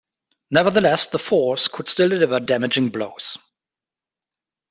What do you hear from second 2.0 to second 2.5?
deliver